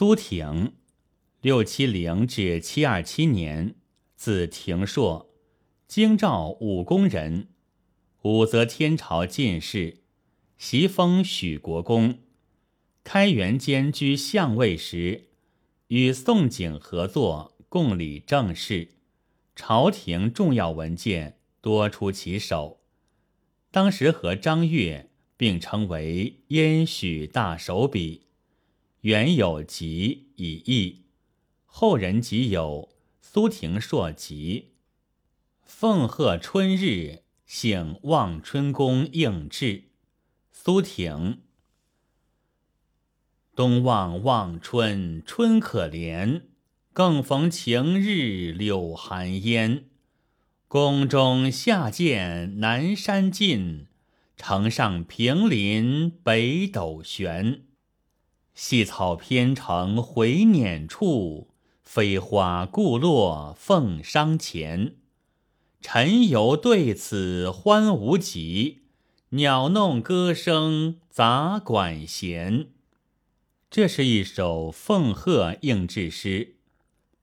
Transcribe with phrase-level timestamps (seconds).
[0.00, 0.72] 苏挺，
[1.42, 3.74] 六七零至七二七年，
[4.16, 5.30] 字廷硕，
[5.86, 7.48] 京兆武功人，
[8.22, 9.98] 武则天朝进士，
[10.56, 12.20] 袭封许国公。
[13.04, 15.28] 开元间居相位时，
[15.88, 18.88] 与宋璟合作，共理政事，
[19.54, 22.80] 朝廷重要文件多出其手。
[23.70, 28.29] 当时和张悦并称为燕许大手笔。
[29.02, 31.04] 原有集以译，
[31.64, 32.90] 后人即有
[33.22, 34.72] 苏廷硕集。
[35.64, 39.84] 奉贺春日，幸望春宫应制。
[40.50, 41.40] 苏挺。
[43.56, 46.42] 东望望春春可怜，
[46.92, 49.86] 更逢晴日柳寒烟。
[50.68, 53.86] 宫中下见南山尽，
[54.36, 57.62] 城上平林北斗悬。
[58.62, 61.48] 细草偏成回辇处，
[61.82, 64.96] 飞花固落凤裳前。
[65.80, 68.82] 晨游对此欢无极，
[69.30, 72.66] 鸟弄歌声杂管弦。
[73.70, 76.56] 这是一首奉贺应制诗，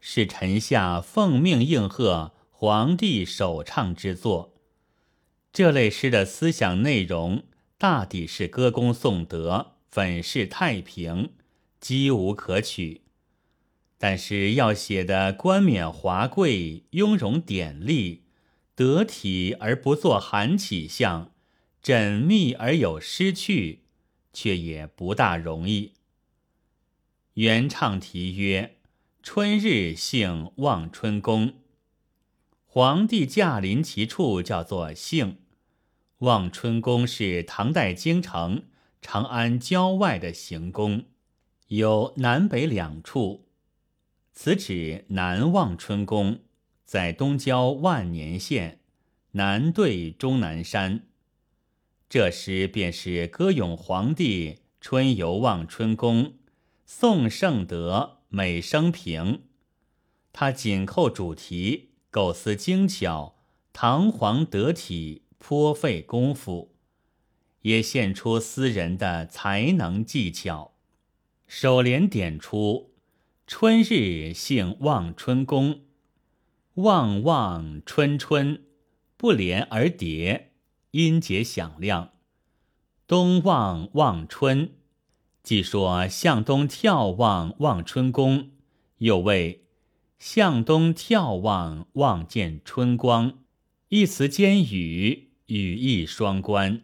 [0.00, 4.52] 是臣下奉命应和皇帝首唱之作。
[5.50, 7.44] 这类诗的思想内容，
[7.78, 9.71] 大抵是歌功颂德。
[9.92, 11.34] 粉饰太平，
[11.78, 13.02] 几无可取。
[13.98, 18.22] 但是要写的冠冕华贵、雍容典丽、
[18.74, 21.30] 得体而不作寒起相，
[21.84, 23.80] 缜密而有诗趣，
[24.32, 25.92] 却也不大容易。
[27.34, 28.78] 原唱题曰
[29.22, 31.56] ：“春日幸望春宫。”
[32.64, 35.36] 皇帝驾临其处，叫做幸。
[36.20, 38.62] 望春宫是唐代京城。
[39.02, 41.04] 长安郊外的行宫，
[41.66, 43.48] 有南北两处。
[44.32, 46.38] 此指南望春宫，
[46.84, 48.78] 在东郊万年县，
[49.32, 51.02] 南对终南山。
[52.08, 56.34] 这诗便是歌咏皇帝春游望春宫，
[56.86, 59.42] 颂圣德美生平。
[60.32, 63.34] 他紧扣主题，构思精巧，
[63.72, 66.71] 堂皇得体，颇费功夫。
[67.62, 70.74] 也现出诗人的才能技巧。
[71.46, 72.92] 首联点出
[73.46, 75.82] “春日幸望春宫”，
[76.74, 78.62] 望望春春，
[79.16, 80.52] 不连而叠，
[80.92, 82.12] 音节响亮。
[83.06, 84.72] 东望望春，
[85.42, 88.52] 既说向东眺望望春宫，
[88.98, 89.66] 又谓
[90.18, 93.40] 向东眺望望见春光，
[93.88, 96.82] 一词兼语，语意双关。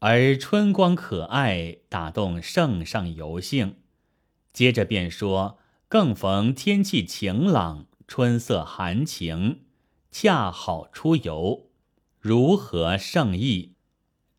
[0.00, 3.76] 而春光可爱，打动圣上游兴。
[4.52, 9.62] 接着便说，更逢天气晴朗，春色含情，
[10.12, 11.70] 恰好出游，
[12.20, 13.74] 如何胜意？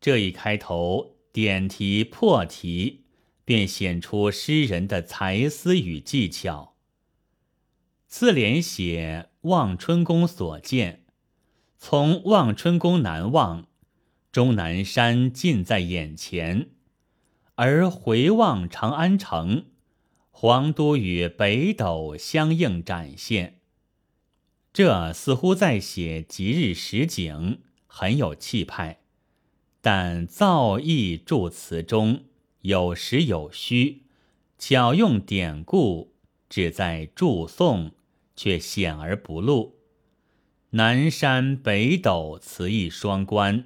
[0.00, 3.06] 这一开头点题破题，
[3.44, 6.76] 便显出诗人的才思与技巧。
[8.06, 11.04] 次联写望春宫所见，
[11.76, 13.66] 从望春宫南望。
[14.30, 16.68] 终南山近在眼前，
[17.54, 19.64] 而回望长安城，
[20.30, 23.60] 皇都与北斗相应展现。
[24.72, 29.00] 这似乎在写吉日实景，很有气派。
[29.80, 32.24] 但造诣助词中
[32.60, 34.02] 有实有虚，
[34.58, 36.12] 巧用典故，
[36.48, 37.92] 只在祝颂，
[38.36, 39.78] 却显而不露。
[40.70, 43.64] 南山北斗词意双关。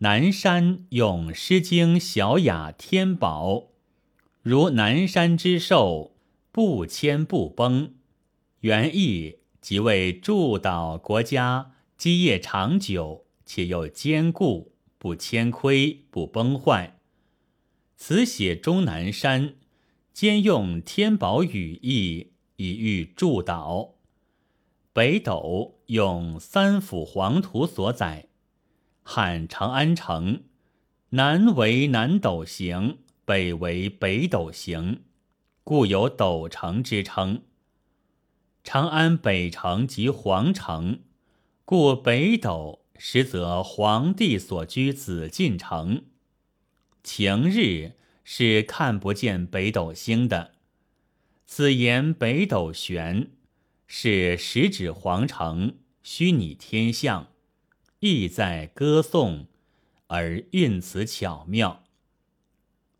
[0.00, 3.54] 南山用《诗经·小雅·天宝》，
[4.42, 6.12] 如南山之寿，
[6.52, 7.94] 不迁不崩。
[8.60, 16.98] 原意即为祝祷国家基业长久，且又坚固，不迁亏，不崩坏。
[17.96, 19.54] 此写终南山，
[20.12, 23.92] 兼用天宝语意，以喻祝祷。
[24.92, 28.28] 北斗用三辅黄图所载。
[29.08, 30.42] 汉长安城，
[31.10, 35.04] 南为南斗形，北为北斗形，
[35.62, 37.42] 故有斗城之称。
[38.64, 41.02] 长安北城即皇城，
[41.64, 46.06] 故北斗实则皇帝所居紫禁城。
[47.04, 47.92] 晴日
[48.24, 50.50] 是看不见北斗星的。
[51.46, 53.30] 此言北斗悬，
[53.86, 57.28] 是实指皇城，虚拟天象。
[58.06, 59.46] 意在歌颂，
[60.06, 61.82] 而韵词巧妙。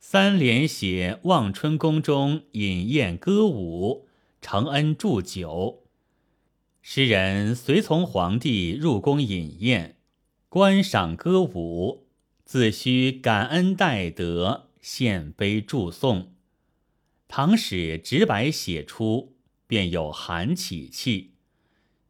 [0.01, 4.09] 三联写望春宫中饮宴歌舞，
[4.41, 5.85] 承恩祝酒。
[6.83, 9.97] 诗人随从皇帝入宫饮宴，
[10.49, 12.07] 观赏歌舞，
[12.45, 16.33] 自须感恩戴德，献杯祝颂。
[17.29, 19.37] 唐史直白写出，
[19.67, 21.36] 便有韩起气。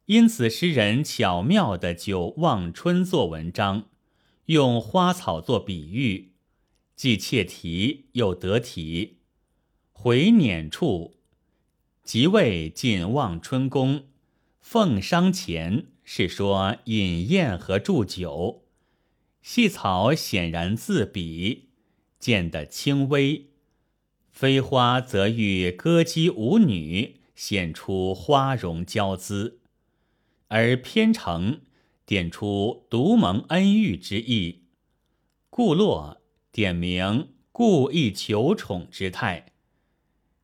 [0.07, 3.89] 因此，诗人巧妙地就望春作文章，
[4.45, 6.31] 用花草做比喻，
[6.95, 9.17] 既切题又得体。
[9.91, 11.17] 回辇处，
[12.03, 14.05] 即位进望春宫。
[14.61, 18.63] 奉商前是说饮宴和祝酒，
[19.41, 21.67] 细草显然自比，
[22.17, 23.47] 见得轻微；
[24.31, 29.57] 飞花则遇歌姬舞女，显出花容娇姿；
[30.47, 31.61] 而偏成
[32.05, 34.63] 点出独蒙恩遇之意，
[35.49, 36.21] 故落
[36.51, 39.53] 点明故意求宠之态，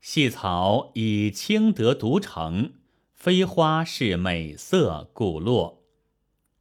[0.02, 2.74] 细草以清德独成。
[3.14, 5.86] 飞花是美色故落，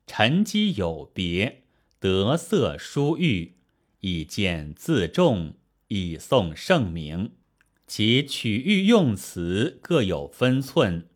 [0.06, 1.64] 沉积有别，
[1.98, 3.56] 得色殊郁，
[3.98, 5.54] 以见自重，
[5.88, 7.32] 以颂盛名。
[7.88, 11.08] 其取喻用词各有分寸，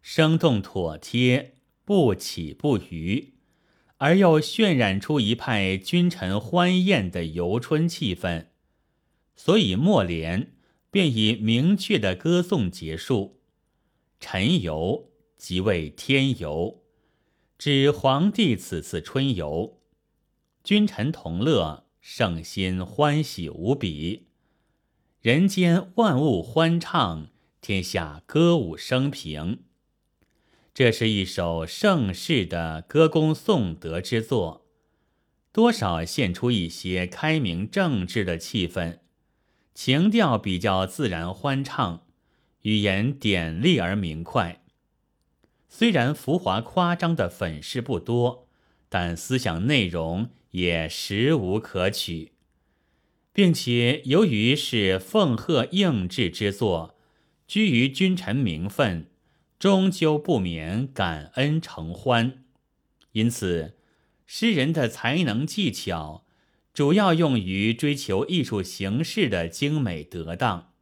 [0.00, 3.34] 生动妥帖，不起不虞，
[3.98, 8.46] 而又渲染出一派君臣欢宴的游春气氛。
[9.34, 10.54] 所以末联
[10.90, 13.40] 便以明确的歌颂结束。
[14.20, 16.82] 陈游即为天游，
[17.58, 19.80] 指皇帝此次春游，
[20.62, 24.28] 君臣同乐，圣心欢喜无比，
[25.20, 27.30] 人间万物欢畅，
[27.60, 29.64] 天下歌舞升平。
[30.74, 34.66] 这是一首盛世的歌功颂德之作，
[35.52, 39.00] 多少现出一些开明正治的气氛，
[39.74, 42.06] 情调比较自然欢畅。
[42.62, 44.62] 语言典丽而明快，
[45.68, 48.48] 虽然浮华夸张的粉饰不多，
[48.88, 52.32] 但思想内容也实无可取，
[53.32, 56.96] 并且由于是奉贺应制之作，
[57.46, 59.08] 居于君臣名分，
[59.62, 62.42] 终究不免感恩承欢，
[63.12, 63.78] 因此
[64.26, 66.26] 诗人的才能技巧
[66.74, 70.72] 主要用于追求艺术形式的精美得当，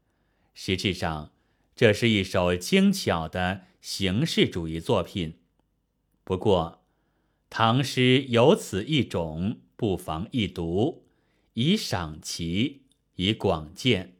[0.54, 1.34] 实质上。
[1.76, 5.34] 这是一首精巧的形式主义作品，
[6.24, 6.82] 不过
[7.50, 11.04] 唐诗有此一种，不妨一读，
[11.52, 12.84] 以赏其，
[13.16, 14.16] 以广见。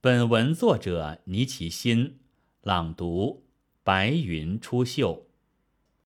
[0.00, 2.20] 本文作者倪其新，
[2.66, 3.44] 朗读：
[3.84, 5.20] 白云出岫。